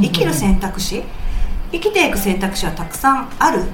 [0.00, 1.02] 生きる選択肢。
[1.72, 3.64] 生きていく選択肢はたくさんある。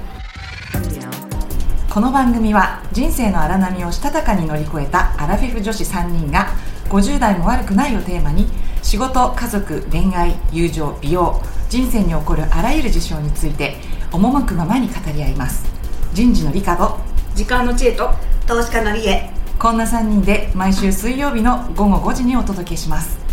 [1.89, 6.47] この番組は人生の荒波をしたたかに乗り越えたアラフィフ女子3人が
[6.89, 8.47] 50代も悪くないをテーマに
[8.81, 13.75] 仕事家族恋愛友情美容人生に起こるあらゆる事象について
[14.11, 15.65] 赴くままに語り合います。
[16.13, 16.99] 人事の理科と
[17.35, 18.09] 時間の知恵と
[18.47, 23.24] 投資家のりえこんな3人で毎週水曜日の午後5時にお届けします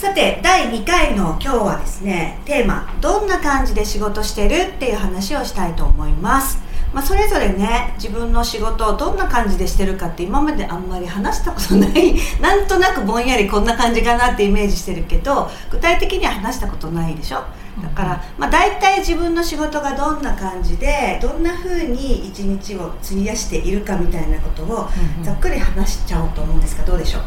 [0.00, 6.58] さて第2回の今日はですねテーマ「どんな感じで仕事してる?」っていう話をしたいと思います。
[6.94, 17.44] まあ、それぞれね自分の仕事をどんな感じでしてるかって今まであんまり話したことない なんとなくぼんやりこんな感じかなってイメージしてるけど具体的には話したことないでしょ？
[17.80, 24.88] だから、まあ、大体自分の仕事がどんな感じでどんな風に一日を費やしているかみたいなことを
[25.22, 27.22] ざっくり話しちゃおうと思うんですがどうでしょう？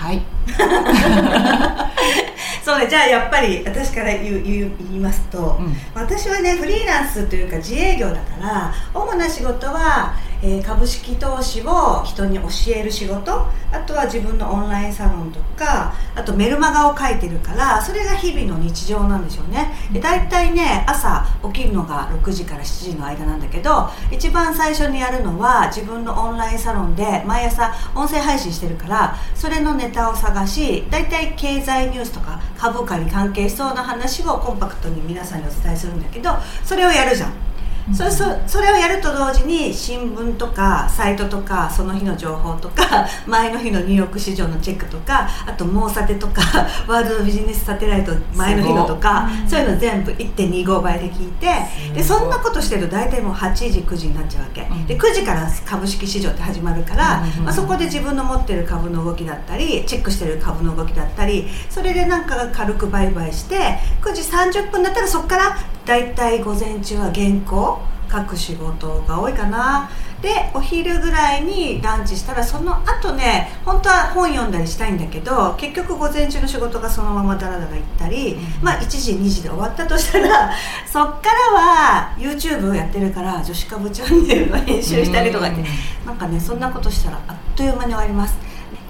[0.00, 0.22] はい。
[2.64, 19.72] そうねじゃあやっぱり私から言う言いますと、うん、私はねフリーランスというか自営業だから主な仕事はえー、株式投資を人に教える仕事あとは自分のオンラインサロンとかあとメルマガを書いてるからそれが日々の日常なんでしょうね。
[19.92, 36.30] で大体ね朝起きるのが6時から7時の間なんだけど一番最初にやるのは自分のオンラインサロンで毎朝音声配信してるからそれのネタを探し大体経済ニュースとか株価に関係しそうな話をコンパクトに皆さんにお伝えするんだけど
[36.64, 37.49] それをやるじゃん。
[37.92, 46.42] そそそれをやると同時に新聞とかサイトとかその日の情報とか 前の日のニューヨーク市場のチェックとかあとモーサテとか
[46.86, 51.48] ワールドビジネスサテライト前の日のとかそういうの全部1.25倍で聞いて
[51.94, 67.79] でそんなことしてると大体もう8時9時になっちゃうわけ、で9時から株式市場って始まるから、まあ、そこで自分の持ってる株の動きだったりチェックしてる株の動きだったりそれでなんか軽く売買して9時30分だったらそこから大体午前中は原稿
[68.10, 69.90] 書く仕事が多いかな。
[70.22, 80.52] でお昼ぐらいにランチしたらその後ね本当は本読んだりしたいんだけど結局午前中の仕事がそのままダラダラ行ったり、うん、まあ1時2時で終わったとしたら
[80.86, 85.64] そっからは YouTube をやってるから女子株チャンネルの編集したりとかって、う
[86.04, 88.36] ん、なんかねそんなことしたらあっという間に終わります。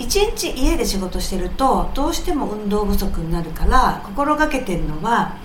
[0.00, 5.36] 一日家で仕事してるとどうしても運動不足になるから心がけてるのは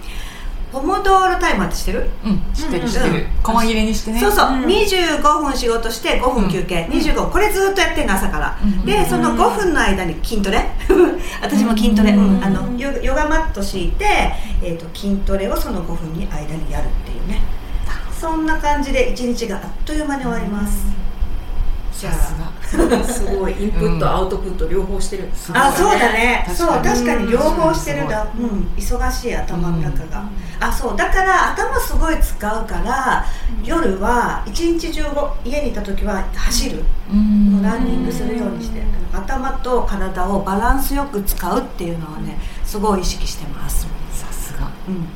[0.76, 2.10] ポモドーロタイマーって知ってる？
[2.26, 2.54] うん。
[2.54, 2.90] 知ってる。
[2.90, 3.28] 知ってる。
[3.42, 4.20] 細切れにしてね。
[4.20, 10.70] そうそう、うん、25分仕事して5分休憩、うん、25これずっとやってんの朝から、うん、でその5分の間に筋トレ？
[11.42, 14.06] 私も筋トレ、うん、あのヨヨガマット敷いて、
[14.62, 17.42] えーと、筋トレをその5分に間にやるっていうね。
[18.20, 20.86] そんな感じで一日があっという間に終わります、
[21.98, 23.54] じゃあすごい。
[23.64, 25.30] インプット、アウトプット両方してる。
[25.54, 26.46] あそうだね。
[26.54, 27.32] そう確かに。
[27.32, 30.24] 両方してるんだ、うん、忙しい頭の中が、
[30.60, 30.98] あそう。
[30.98, 33.26] だから頭すごい使うから
[33.64, 35.04] 夜は一日中
[35.46, 38.84] 家にいた時は走る、うランニングするようにして。
[39.14, 43.88] 頭と体をバランスよく使うっていうのはねすごい意識してます。
[44.12, 45.08] さすが、うん、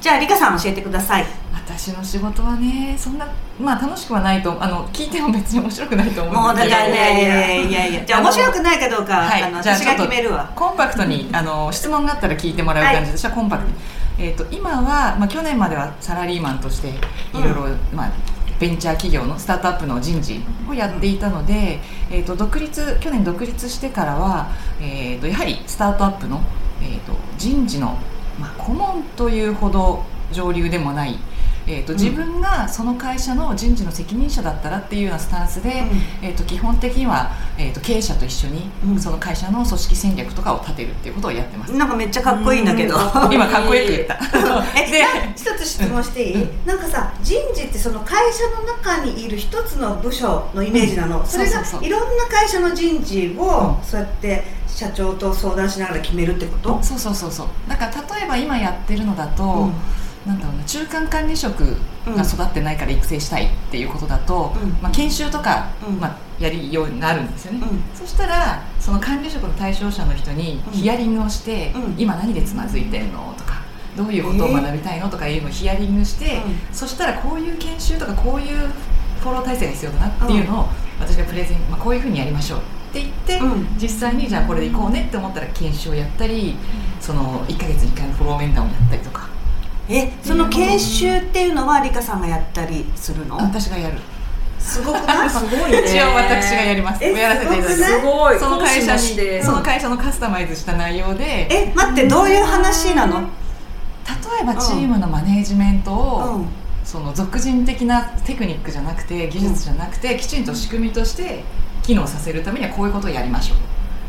[0.00, 1.26] じゃあ理香さん教えてください
[1.76, 3.26] 私の仕事はねそんな
[3.60, 6.76] まあ楽しくはないとあの聞いても別に面白くないと思うんですけど。
[6.76, 10.52] もうだからねいやいやじゃあ面白くないかどうか、はい、あの私が決めるわ。
[10.54, 13.76] コンパクトにあの質問があったら聞いてもらう感じで、私はコンパクトに、
[14.18, 18.12] えーと、今は、まあ、去年まではサラリーマンとしていろいろ、まあ
[18.60, 21.80] ベンチャー企業のスタートアップの人事をやっていたので、
[22.10, 26.40] えーと、独立去年独立してからは、えーと、やはりスタートアップの、
[26.80, 27.98] えー、と人事の、
[28.38, 31.18] まあ、顧問というほど上流でもない
[31.66, 38.70] えーと、自分がその会社の人事の責任者だったらっていうようなスタンスで、うん、えーと、基本的には、えーと、経営者と一緒に、
[39.00, 41.72] その会社の組織戦略とかを立てるっていうことをやってます。
[41.72, 42.96] なんかめっちゃかっこいいんだけど、
[43.32, 44.18] 今かっこよく言った。
[44.76, 45.04] え で
[45.34, 56.82] 一つ質問していい、うん、なんかさ人事ってその会社の中にいる一つの部署のイメージなの、うん、それがいろんな会社の人事をそうやって社長と相談しながら決めるってこと？
[56.82, 57.46] そうそうそうそう。
[57.68, 59.70] だから例えば今やってるのだと、
[60.26, 61.76] なんだろうな中間管理職
[62.06, 73.62] が育ってないから育成したいっていうことだと、うん、まあ、研修とか、うん、まあ、やりようになるんですよね、うん、そしたらその管理職の対象者の人にヒアリングをして「今何でつまずいてんの?」とか
[73.96, 76.42] 「どういうことを学びたいの?」とかいうのをヒアリングして、
[76.72, 78.70] そしたらこういう研修とかこういう
[79.20, 80.68] フォロー体制が必要だなっていうのを
[81.00, 82.62] 私がプレゼン、まあ、こういうふうにやりましょうっ
[82.92, 83.40] て言って、
[83.78, 86.56] 実際にじゃあこれでいこうねって思ったら研修をやったり
[87.00, 89.33] その1か月に1回のフォロー面談をやったりとか。
[89.88, 93.36] えその研修っていうのは理香さんがやったりするの？
[93.36, 93.98] 私がやる。
[94.58, 95.28] すごくない？
[95.30, 95.82] すごいね。
[95.84, 97.04] 一応私がやります。
[97.04, 97.92] えやらせていただきます。
[97.92, 98.38] すごい？
[98.38, 101.46] その会社にその会社のカスタマイズした内容で。
[101.50, 103.20] え待ってどういう話なの？
[103.20, 103.26] 例
[104.42, 106.46] えばチームのマネージメントを、うん。
[106.84, 111.42] その俗人的なテクニックじゃなくて技術じゃなくて、きちんと仕組みとして
[111.82, 113.58] 機能させるためにはこういうことをやりましょう。
[113.58, 113.60] っ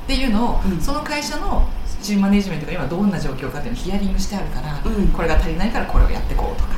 [0.07, 0.79] ていうのを、うん。
[0.81, 1.67] その会社の
[2.05, 5.07] チームマネージメントが今どんな状況かっていうのをヒアリングしてあるから、うん。
[5.07, 6.75] これが足りないからこれをやっていこうとか。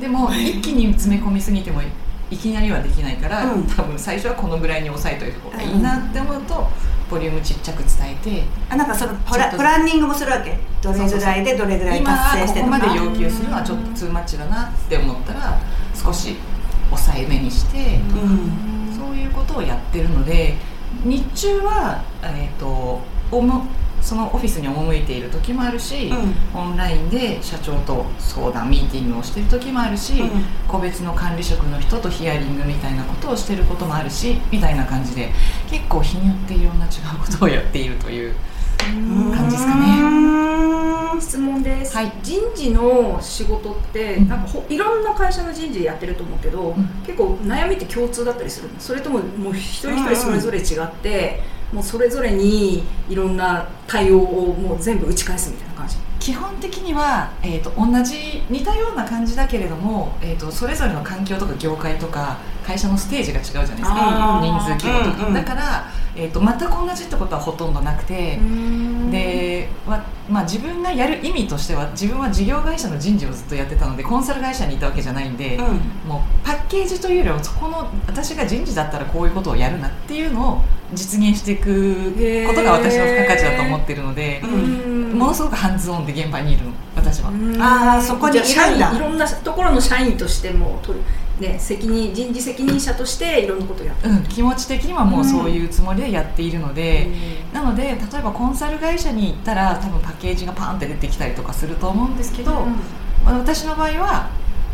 [0.00, 1.82] でも一気に詰め込みすぎても
[2.30, 3.64] いきなりはできないから、うん。
[3.64, 6.66] 多分最初はこのぐらいに抑えといた方がいいなって思うと、
[7.10, 15.58] ボリュームちっちゃく伝えてあなんかそのプラプランニングもするわけどれぐらいでどれぐらい今達成してとかここまで要求するのはちょっとツーマッチだなって思ったら
[15.94, 16.36] 少し
[16.90, 18.94] 抑えめにして、うん。
[18.94, 20.54] そういうことをやってるので
[21.02, 23.00] 日中は、えー、と
[23.30, 23.66] おも
[24.00, 26.10] そのオフィスに赴いている時もあるし、
[26.54, 30.30] オンラインで社長と相談ミーティングをしてる時もあるし、うん。
[30.66, 35.30] 個別の管理職の人とヒアリングみたいなことをしてることもあるしみたいな感じで
[35.70, 38.34] 結構日によっていろんな違うことをやっているという
[38.78, 39.86] 感じですかね。
[41.14, 42.12] ね質問です、はい。
[42.22, 44.28] 人事の仕事ってうん。
[44.28, 46.88] なんかほいろんな会社の人事やってると思うけど、ん。
[47.04, 48.78] 結構悩みって共通だったりするの？
[48.78, 51.42] それとももう一人一人それぞれ違って、
[51.72, 55.96] もうそれぞれにいろんな対応をもう全部打ち返すみたいな感じ。
[56.18, 64.40] 基本的には、えー、と同じ似たような感じだけれども、えー、とそれぞれの環境とか業界とか会社のステージが違うじゃないですか。
[64.42, 65.86] 人数規模とか、うんうんだから、
[66.16, 68.38] えー、と全く同じってことはほとんどなくて、
[69.10, 75.56] でわまあ、自分がやる意味としては自分は事業会社の人事をずっとやってたのでコンサル会社にいたわけじゃないんで、
[76.06, 80.62] もうパッケージというよりはそこの私が人事だったらこういうことをやるなっていうのを
[80.94, 82.12] 実現していく
[82.46, 85.18] ことが私の付加価値だと思ってるので、うん。
[85.18, 87.28] ものすごくハンズオンで現場にいるの私は。
[87.60, 91.04] あーそこにいいろんなところの社員としても取る、
[91.40, 97.08] ね、責任人事責任者としていろんなことをやってうん、気持ち的にはもうそういうつもりでやっているので、
[97.52, 102.16] なので例えばコンサル会社に行ったら多分パッケージがパーンって出てきたりとかすると思うん。
[102.16, 102.52] ですけど、
[103.24, 104.30] まあ私の場合は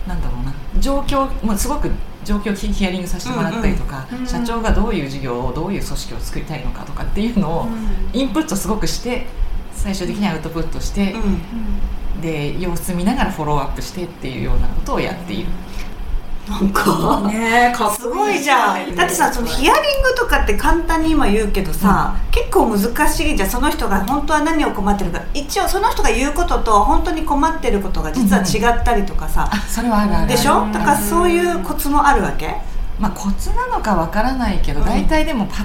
[0.07, 1.91] なんだろうな状況もうすごく
[2.25, 7.69] 状況をヒヒアリングさせてもらったりとか、うんうん社長がどういう事業をどういう組織を作りたいのかとかっていうのを
[8.13, 9.27] インプットすごくして
[9.73, 11.15] 最終的にアウトプットして、
[12.23, 15.49] で様子見ながらフォローアップしてっていうようなことをやっている。
[16.49, 17.23] なんか。
[17.27, 18.95] ねえかっすごいじゃん。
[18.95, 23.49] だってさそのヒアアリングとかって簡単に今言うけどさ、結構難しいじゃん。
[23.51, 25.23] その人が本当は何を困ってるか。
[25.33, 30.71] 一応その人が言うことと本当に困ってることが実は違ったりとかさ、あそれはあるあるでしょ？
[30.73, 32.55] だからそういうコツもあるわけ？
[32.99, 34.87] まあ、コツなのかわからないけど、うん。
[34.87, 35.65] 大体でもパッ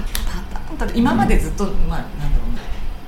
[0.52, 2.60] ターンと今までずっと、まあなんだろうな、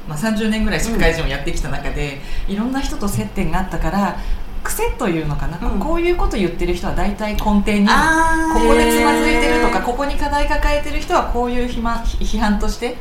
[0.08, 4.16] まあ、30年ぐらい社会人をやってきた中で、いろんな人と接点があったから
[4.62, 5.80] 癖というのかな、うん。
[5.80, 7.92] こういうこと言ってる人は大体根底にこ
[8.68, 12.96] こでつまずいてるとかここに課題抱えてる人はこういう批判批判として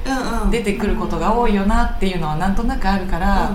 [0.50, 3.52] 出てくることが多いよなっていうのはなんとなくあるから。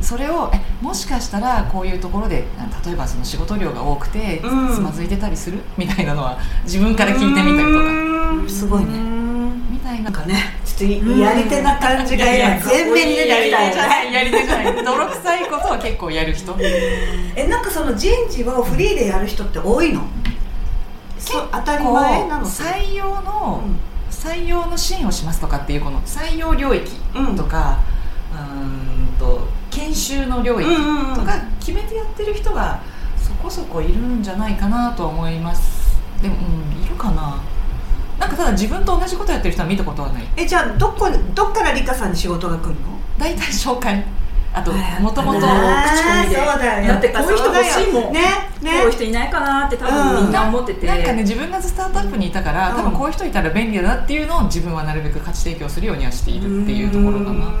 [0.00, 2.46] それをえもしかしたらこういうところで
[2.86, 4.74] 例えばその仕事量が多くてうん。
[4.74, 5.60] つまずいてたりする？
[5.76, 8.30] みたいなのは自分から聞いてみたりとか。
[8.30, 8.48] うん。
[8.48, 8.98] すごいね。
[9.70, 10.04] みたいな。
[10.04, 14.12] なんかねちょっとやり手な感じが今全面に出てきたよね。
[14.12, 14.84] やり手じゃない。
[14.84, 16.56] 泥臭いことは結構やる人。
[16.58, 20.02] えなんかその人事をフリーでやる人って多いの？
[21.18, 23.62] そう当たり前なの採用の、
[24.10, 27.80] 採用の支援をしますとかっていうこの採用領域うんとか、
[28.32, 28.42] うー
[29.14, 30.70] んと研修の領域
[31.14, 32.80] とか決めてやってる人が
[33.18, 36.00] そこそこいるんじゃないかなとは思います。
[36.22, 37.38] でも、うん、いるかな
[38.20, 40.28] なんかただ自分と同じことやってる人は見たことはない。
[40.36, 43.00] えじゃあどこどっからリカさんに仕事が来るの？
[43.18, 44.04] 大体紹介。
[44.52, 45.48] あとあもともと口コ
[46.24, 46.36] ミで。
[46.86, 48.12] だってこういう人欲しいもん。
[48.12, 48.20] ね
[48.60, 48.80] ね。
[48.80, 52.76] こういう人いないかなって多分みんな思ってて、なんかね自分がスタートアップにいたから、うん。
[52.76, 57.54] 多分こういう人いたら便利だなっていうのを自分はなるべく価値提供するようにはしているっていうところかな、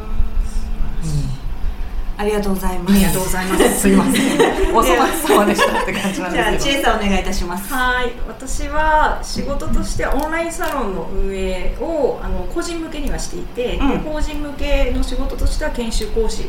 [2.20, 2.92] ありがとうございます。
[2.92, 3.80] ありがとうございます。
[3.80, 4.76] すいません。
[4.76, 6.76] お粗末様でしたって感じなんじゃあですけど。
[6.76, 7.72] 千恵さんお願いいたします。
[7.72, 8.12] はい。
[8.28, 14.04] 私は仕事としてオンラインサロンの運営をあの個人向けにはしていて、うん。
[14.04, 16.44] で個人向けの仕事としては研修講師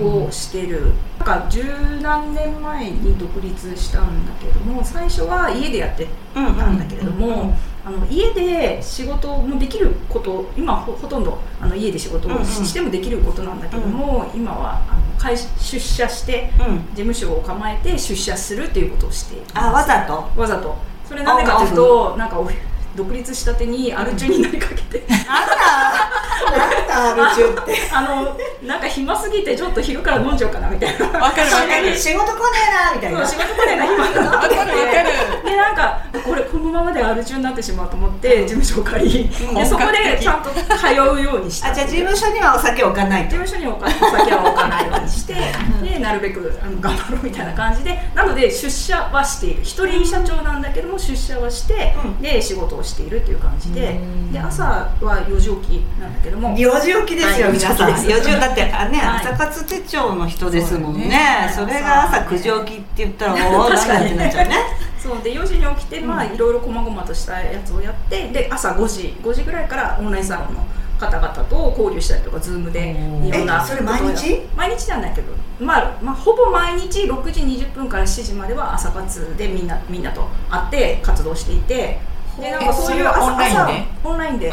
[0.00, 1.62] をしてる、なんか十
[2.00, 16.76] 何年前に独立したんだけども最初は家でやってうんたんだけれども、あの家で仕事もできること今ほほとんどあの家で仕事をし,、うんうんてもできることなんだけども、今はあの会出社してうん。
[16.94, 19.52] 事務所を構えて出社するっていうことをしています。
[19.56, 20.40] あわざと？
[20.40, 20.76] わざと。
[21.06, 22.50] それなんでかというとなんかお
[22.96, 25.04] 独立したてにアル中になりかけて。
[25.28, 26.03] あら
[26.50, 27.80] なんだアル中って。
[27.92, 28.36] あの
[28.66, 31.06] なんか暇すぎてちょっと昼から飲んじゃおうかなみたいな。
[31.06, 31.94] わかるわかる。
[31.96, 33.26] 仕事来ねえなみたいな。
[33.26, 35.44] そう仕事これが暇だなわかるわかる。
[35.44, 39.54] でなんかこれこのままでアル中になってしまうと思って事務所を借りうん。
[39.54, 41.70] でそこでちゃんと通うようにした。
[41.70, 45.34] あじゃあ事務所にはお酒置かない事と務所にお金お酒は置かないようにして
[45.82, 47.98] でなるべくあの頑張ろうみたいな感じで。
[48.14, 49.62] なので出社はしている。
[49.62, 52.22] 一人社長なんだけども出社はして、うん。
[52.22, 53.92] で仕事をしているっていう感じで。
[53.92, 54.32] うん。
[54.32, 56.56] で朝は4時起きなんだけども。
[56.56, 57.90] 4時起きですよ、はい皆さん。
[57.90, 58.28] 4時起きです。
[58.30, 59.26] 4時だってあね、はい。
[59.26, 61.50] 朝活手帳の人ですもんね。
[61.54, 64.06] そうそれが朝9時起きって言ったらおお確かに。
[64.06, 64.56] ってなっちゃうね。
[64.98, 70.64] そうで4時に起きてまあいろいろ細々としたやつをやってで朝5時5時ぐらいからオンラインサロンの
[70.98, 74.40] 方々と交流したりとかズームでいろんなえそれ毎日？
[74.56, 81.98] 毎日なんだけど、まあ、まあほぼ毎日6時20分から7時までは朝活でみんなみんなと会って活動していて。
[82.40, 83.60] でなんかそういう朝オンラインで？
[84.02, 84.52] 朝オンラインで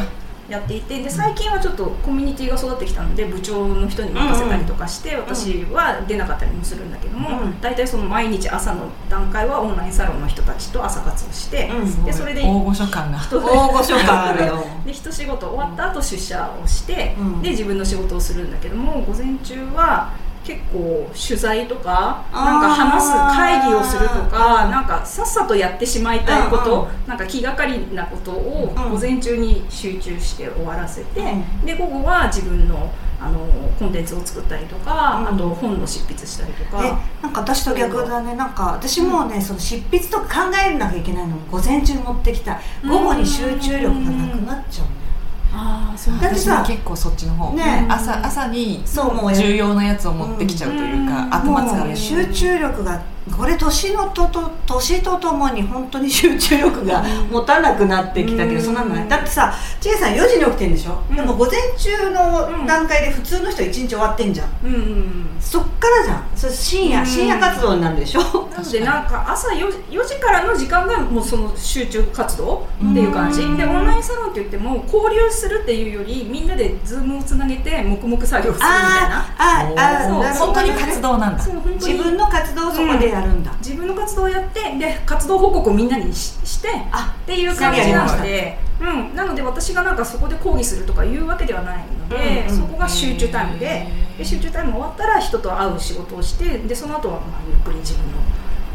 [0.51, 7.61] やっていてで最近はちょっとコミュニティが育ってきたので部長の人に任せたりとかして、私は出なかったりもするんだけども、うん。
[7.61, 12.03] 大体その毎日朝の段階はオンラインサロンの人たちと朝活をして、うん。
[12.03, 13.19] でそれで大御所感が。
[13.19, 14.65] 人大御所感あるよ。
[14.85, 17.41] で一仕事終わった後出社をして、うん。
[17.41, 20.11] で自分の仕事をするんだけども午前中は
[20.43, 24.71] 結構取材とかなんか話す会議をするとかうん。
[24.71, 28.91] なんかさっさとやってしまいたいこと、うんなんか気がかりなことをうん。
[28.91, 31.65] 午前中に集中して終わらせて、うん。
[31.65, 33.39] で午後は自分のあの
[33.77, 35.35] コンテンツを作ったりとか、うん。
[35.35, 36.99] あと本の執筆したりとえか。
[37.21, 38.35] なんか私と逆だね。
[38.35, 42.59] なんか私もねその執筆とか考えなきゃいけないのも午前中に持ってきた。
[42.83, 45.10] 午後に集中力がなくなっちゃうね
[45.53, 46.27] あーそうだ。
[46.27, 47.85] ってさ結構そっちの方、ね。
[47.89, 53.01] 朝朝にそうもう重要なやつを持ってきちゃうというか、頭使う集中力が
[53.37, 58.61] これ年のとと年とともに本当に集中力が持たなくなってきたけど、うん。
[58.61, 59.07] そんなのない。
[59.07, 61.15] だってさ千恵さん4時に起きてんでしょ、うん。
[61.15, 64.49] でも午前中の段階で普通の人1日終わってんじゃん。
[64.63, 65.27] うんうんうん。
[65.39, 66.23] そっからじゃん。
[66.35, 67.05] それ深夜、うん。
[67.05, 68.21] 深夜活動になるでしょ？
[68.21, 73.41] なのでなんか朝 4, 4時からの時間がもうその集中活動っていう感じ。
[73.41, 79.25] うんでオンラインサロンって言っても交流するっていうよりみんなでズームをつなげて黙々作業するみたいな。
[79.37, 81.43] あーあーあーそう本当に活動なんだ。
[81.43, 81.75] そう本当に。
[81.75, 93.87] 自分の活動をそこでやるんだ、自分の活動をやってで活動報告をみんなにししてあっていう感じなので、うん、なので私がなんかそこで講義するとかいうわけではないので、うんうんそこが集中タイムで
[94.17, 98.17] で集中タイム終わったら人と会う仕事をしてでその後はまあゆっくり自分の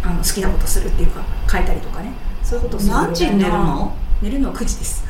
[0.02, 2.12] あの好きなことするっていうか書いたりとかね。
[2.42, 3.92] そういうことをする何時に寝るの？
[4.22, 5.04] 寝るのは9時です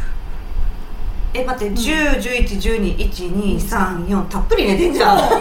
[1.37, 5.17] え待って1011121234たっぷり寝てんじゃん。
[5.17, 5.33] めっち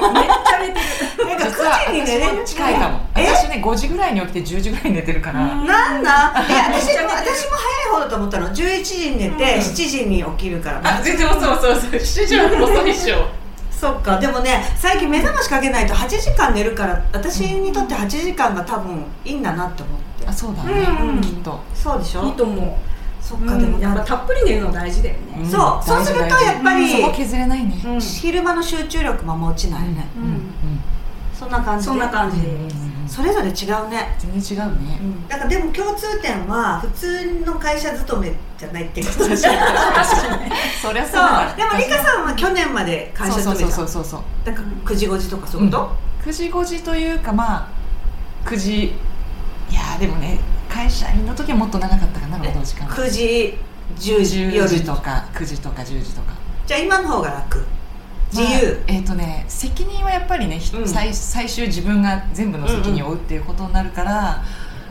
[0.54, 0.74] ゃ寝て
[1.20, 1.26] る。
[1.26, 3.00] なんか実は9時に寝れる近いかも。
[3.16, 3.26] え？
[3.28, 8.50] 私ね5時ぐらいに起きて10時ぐらいに寝てるから、うんなんだいや私も私も早い方だと思ったの。
[8.50, 9.40] 11時に寝て、うん。
[9.62, 10.82] 7時に起きるから。
[10.84, 11.92] あ全然そうそうそう。
[11.92, 13.28] 7時は遅いっしょ。
[13.72, 14.20] そっか。
[14.20, 20.28] でもね最近目覚ましかけないと8時間寝るから私にとって8時間が多分いいんだなって思って。
[20.28, 20.72] あそうだね、
[21.02, 21.60] うんきっと。
[21.74, 22.26] そうでしょ？
[22.26, 22.66] いいと思う
[23.26, 25.46] そっかでもやっぱたっぷり寝るの大事だよね、ん。
[25.46, 25.84] そう。
[25.84, 28.00] そうするとやっぱりそこ削れないね、うん。
[28.00, 30.24] 昼間の集中力も落ちないね、うん。
[30.24, 30.42] うん。
[31.34, 31.92] そんな感じで。
[31.92, 32.40] そんな感じ。
[32.40, 32.70] でうん。
[33.08, 34.16] それぞれ違うね。
[34.20, 39.52] 全然違うね、だからでも共通点は普通の会社勤めじゃないっていうことでしょ
[40.82, 41.12] そりゃそう。
[41.12, 43.76] そうだでもリカさんは去年まで会社そう勤めた。
[43.76, 47.70] そうそうそうそうだから9時5時とかそういうこと、9時5時というかまあ
[48.50, 48.92] 9時い
[49.72, 50.40] やーでもね
[50.86, 52.88] 会社員の時はもっと長かったかな労働時間。
[52.88, 53.58] 9時
[53.98, 55.28] 10時10夜時とか。
[55.34, 56.34] 9時とか10時とか。
[56.68, 57.66] じゃあ今の方が楽。
[58.32, 60.88] 自由、まあえっ、とね責任はやっぱりね、ひうん。
[60.88, 64.44] 最最終自分が全部の責任を負うっていうことになるから、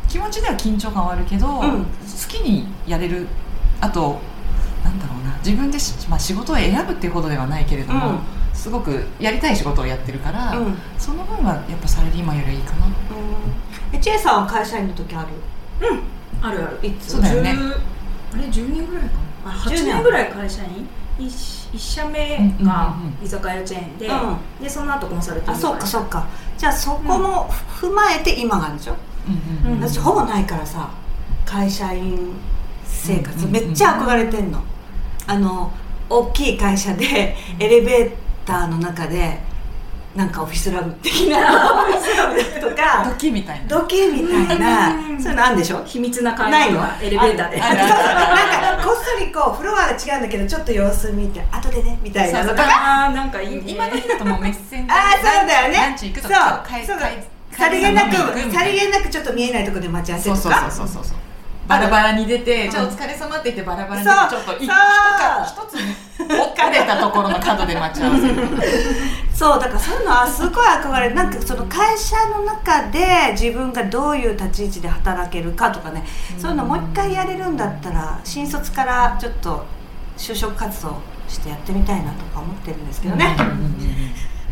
[0.08, 1.84] 気持ちでは緊張感はあるけど、ん。
[1.84, 1.86] 好
[2.28, 3.28] きにやれる
[3.80, 4.18] あと
[4.82, 8.18] なんだろうな自分でし、まあ、仕事を選ぶっていうことではないけれども、うん。
[8.52, 10.66] すごくやりたい仕事をやってるから、うん。
[10.66, 12.86] うんその分はやっぱサラリーマンよりはいいかな。
[13.92, 15.28] えチェイさんは会社員の時ある？
[16.42, 16.78] あるある。
[16.86, 17.12] いつ？
[17.12, 17.50] そうだよね。
[17.50, 17.74] 10
[18.34, 19.50] あれ？10年ぐらいかな。
[19.52, 19.84] あ10 8年。
[19.86, 20.88] 年ぐらい会社員？
[21.18, 24.62] 一一社目が居酒屋チェーンで、うん。
[24.62, 26.26] でその後コンサルティングあそっかそっか。
[26.58, 27.48] じゃあそこも
[27.80, 28.96] 踏まえて今があるでしょ、
[29.28, 29.80] うんうんうん。
[29.80, 30.90] 私ほぼないからさ
[31.44, 32.32] 会社員
[32.84, 33.46] 生活。
[33.46, 34.62] うんめっちゃ憧れてんの、
[35.26, 35.72] あの
[36.10, 38.12] 大きい会社でエレベー
[38.44, 39.40] ターの中で
[40.14, 41.38] なんかオフィスラブ的な
[41.82, 43.68] オフィスラブとドかキみたいな。
[43.80, 45.20] 時計みたいなうん。
[45.20, 45.82] そういうのあるんでしょ？
[45.84, 46.80] 秘密な会ないの？
[47.02, 47.58] エレベーターで。
[47.58, 52.62] なんかこっそりこうフロアが違うんだけどちょっと様子見て後でねみたいなのとか。
[53.06, 55.76] あーなんかいいね今時だともうメッセンジャーああそうだよね。
[55.78, 56.36] ランチ行くとそう。
[56.38, 58.16] か帰そう帰さりげなく
[58.52, 61.18] さりげなくちょっと見えないところで待ち合わせそうそうとかそうそうそう。
[61.66, 62.70] バラバラに出て、うん。
[62.70, 64.14] じゃあお疲れ様って言ってバラバラにそう。
[64.30, 64.70] 出てちょっとい一
[65.66, 65.96] つね
[66.44, 68.28] 置かれたところの角で待ち合わせ。
[68.28, 68.34] る
[69.34, 79.66] そうだからそういうのはすごい憧れるなんかその会社の中で自分がどういう立ち位置で働けるかとかね、うん、そういうのもう一回やれるんだったら新卒からちょっと
[80.16, 83.36] 就職活動してやってみたいなとか思ってるんですけどね、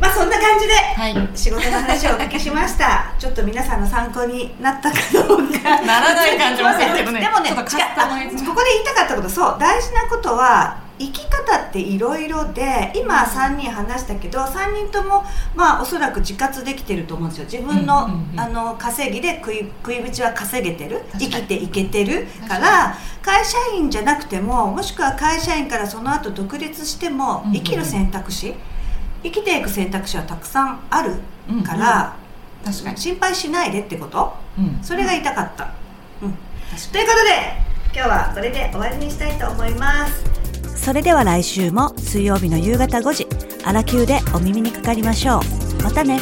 [0.01, 3.13] まあそんな感じで、仕事の話をお聞きしました。
[3.21, 5.81] ちょっと皆さんの参考になったかどうか。
[5.83, 7.21] ならない感じませんけどね。
[7.21, 9.29] でもねここで言いたかったこと。
[9.29, 15.25] そう大事なことは生き方っていろいろで今3人話したけど3人とも
[15.57, 17.45] まあおそらく自活できてると思うんですよ。
[17.45, 21.03] 自分の,、あの稼ぎで食い食い口は稼げてる？
[21.19, 28.55] 生きていけてるから会社員じゃなくてももしくは会社員からその後独立しても生きる選択肢、
[29.23, 31.15] 生きていく選択肢はたくさんある
[31.65, 32.17] から、
[32.65, 32.97] 確かに。
[32.97, 34.35] 心配しないでってこと、
[34.83, 35.73] それが言いたかった。
[36.23, 36.33] うん、
[36.93, 40.32] ということで今日はこれで終わりにしたいと思います。
[40.83, 43.29] それでは来週も水曜日の夕方5時、
[43.65, 45.41] あらきゅうでお耳にかかりましょ
[45.79, 45.83] う。
[45.83, 46.19] またね。